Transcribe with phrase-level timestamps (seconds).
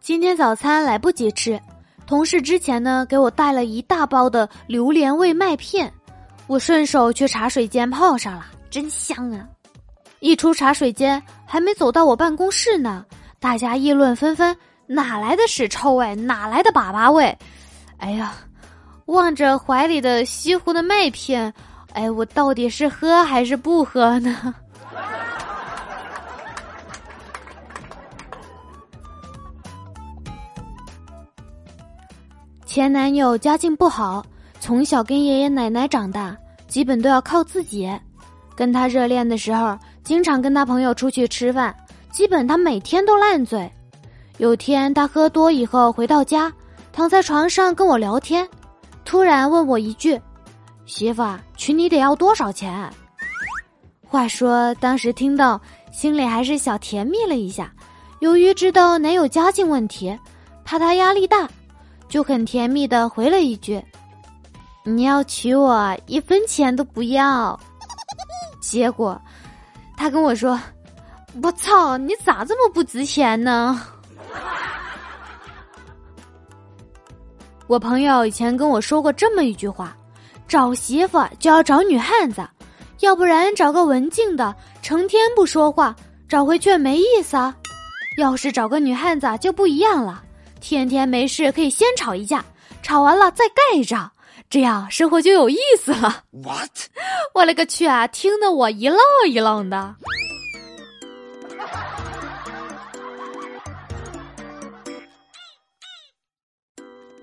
[0.00, 1.58] 今天早餐来不及吃，
[2.06, 5.90] 同事之前呢给我带了一大包的榴莲味麦片，
[6.46, 9.48] 我顺手去茶水间泡上了，真香啊！
[10.20, 13.02] 一出茶水间，还没走到我办公室呢，
[13.40, 14.54] 大家议论纷纷，
[14.86, 16.14] 哪来的屎臭味？
[16.14, 17.34] 哪来的粑粑味？
[17.96, 18.34] 哎呀，
[19.06, 21.50] 望着怀里的西湖的麦片，
[21.94, 24.54] 哎，我到底是喝还是不喝呢？
[32.74, 34.26] 前男友家境不好，
[34.58, 37.88] 从小跟爷爷奶奶长大，基本都要靠自己。
[38.56, 41.72] 跟他热恋的时候，经常跟他朋友出去吃饭，
[42.10, 43.70] 基本他每天都烂醉。
[44.38, 46.52] 有天他喝多以后回到家，
[46.92, 48.44] 躺在床上跟我聊天，
[49.04, 50.20] 突然问我一句
[50.84, 51.22] ：“媳妇，
[51.56, 52.90] 娶你得要多少钱？”
[54.04, 55.60] 话说当时听到，
[55.92, 57.72] 心里还是小甜蜜了一下。
[58.18, 60.18] 由于知道男友家境问题，
[60.64, 61.48] 怕他压力大。
[62.08, 63.82] 就很甜蜜的回了一句
[64.84, 67.58] ：“你要娶我，一分钱都不要。
[68.60, 69.20] ”结果，
[69.96, 70.58] 他跟我说
[71.42, 73.80] ：“我操，你咋这么不值钱呢？”
[77.66, 79.96] 我朋友以前跟我说过这么一句话
[80.46, 82.46] ：“找媳妇就要找女汉子，
[83.00, 85.96] 要不然找个文静的，成天不说话，
[86.28, 87.56] 找回去没意思啊。
[88.18, 90.22] 要是找个女汉子就不一样了。”
[90.66, 92.42] 天天没事可以先吵一架，
[92.82, 94.10] 吵完了再盖章，
[94.48, 96.24] 这样生活就有意思了。
[96.30, 96.70] What？
[97.34, 98.06] 我勒个去啊！
[98.06, 98.98] 听得我一愣
[99.28, 99.94] 一愣的。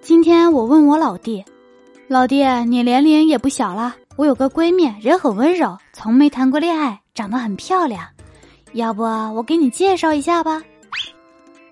[0.03, 1.43] 今天我问我老弟
[2.07, 8.07] ：“老弟，你年龄也不小了，我有个闺蜜，人很温柔，从没谈过恋爱，长得很漂亮，
[8.73, 10.61] 要不我给你介绍一下吧？”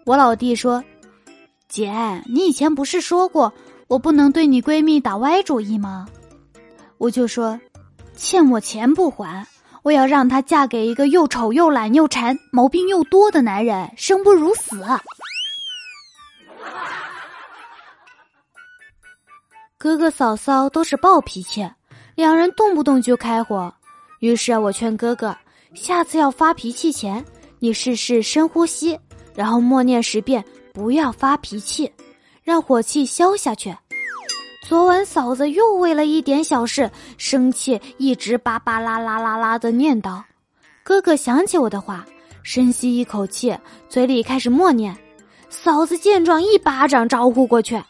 [0.08, 0.84] 我老弟说。
[1.70, 3.53] 姐，你以前不是说过
[3.88, 6.07] 我不能对你闺蜜打歪主意吗？
[6.97, 7.59] 我就说，
[8.16, 9.46] 欠我钱不还，
[9.84, 14.81] 我要让她嫁给一个又丑又懒又馋、毛病又多的男人，生不如死。
[19.78, 21.69] 哥哥嫂嫂都是暴脾气，
[22.16, 23.72] 两人动不动就开火。
[24.22, 25.38] 于是我劝哥哥，
[25.75, 27.24] 下次要发脾气前，
[27.59, 29.00] 你试试深呼吸，
[29.35, 30.44] 然后默念十遍。
[30.79, 31.91] 不要发脾气，
[32.41, 33.75] 让火气消下去。
[34.66, 40.23] 昨晚嫂子又为了一点小事生气，一直叭叭啦啦啦啦的念叨。
[40.81, 42.06] 哥哥想起我的话，
[42.44, 43.53] 深吸一口气，
[43.90, 44.97] 嘴里开始默念。
[45.50, 47.84] 嫂子见状，一巴掌招呼过去：“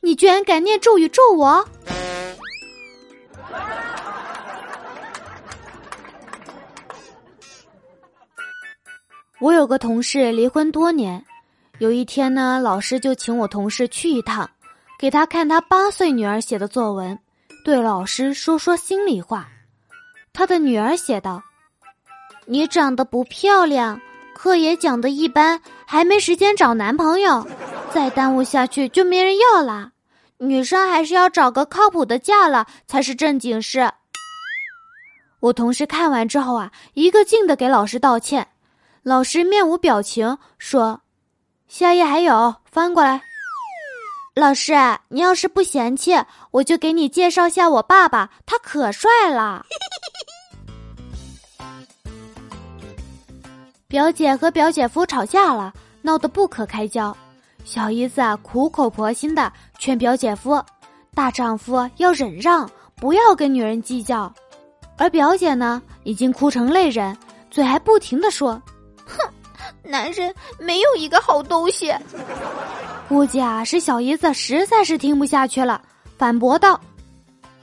[0.00, 1.66] 你居然敢念咒语咒我！”
[9.40, 11.24] 我有个同事离婚多年。
[11.82, 14.48] 有一天呢，老师就请我同事去一趟，
[14.96, 17.18] 给他看他八岁女儿写的作文，
[17.64, 19.48] 对老师说说心里话。
[20.32, 21.42] 他的女儿写道
[22.46, 24.00] ：“你长得不漂亮，
[24.32, 27.44] 课也讲的一般，还没时间找男朋友，
[27.92, 29.90] 再耽误下去就没人要啦。
[30.38, 33.90] 女生还是要找个靠谱的嫁了才是正经事。”
[35.40, 38.46] 我同事看完之后啊，一个劲的给老师道歉，
[39.02, 41.00] 老师面无表情说。
[41.72, 43.22] 下页还有，翻过来。
[44.34, 44.74] 老师，
[45.08, 46.12] 你要是不嫌弃，
[46.50, 49.64] 我就给你介绍下我爸爸，他可帅了。
[53.88, 55.72] 表姐和表姐夫吵架了，
[56.02, 57.16] 闹得不可开交。
[57.64, 60.62] 小姨子啊，苦口婆心的劝表姐夫，
[61.14, 64.30] 大丈夫要忍让，不要跟女人计较。
[64.98, 67.16] 而表姐呢，已经哭成泪人，
[67.50, 68.60] 嘴还不停的说：“。”
[69.84, 71.94] 男人没有一个好东西，
[73.08, 75.82] 估计啊是小姨子实在是听不下去了，
[76.16, 76.80] 反驳道：“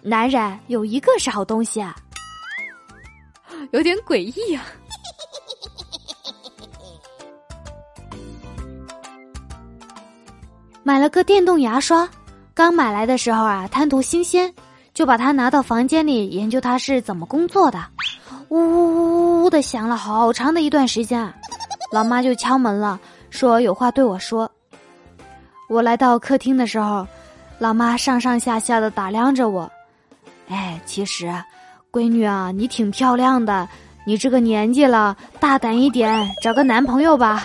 [0.04, 1.96] 男人有一个是好东西啊，
[3.72, 4.66] 有点诡异啊。
[10.84, 12.10] ”买了个电动牙刷，
[12.54, 14.54] 刚买来的时候啊贪图新鲜，
[14.94, 17.84] 就把它拿到房间里研究它是怎么工作的，
[18.50, 21.34] 呜呜呜呜的响了好长的一段时间。
[21.92, 23.00] 老妈就敲门了，
[23.30, 24.50] 说有话对我说。
[25.70, 27.08] 我来到客厅的时候，
[27.58, 29.70] 老妈上上下下的打量着我。
[30.48, 31.32] 哎，其实，
[31.92, 33.68] 闺女啊，你挺漂亮的，
[34.06, 37.44] 你这个年纪了，大胆一点，找个男朋友吧。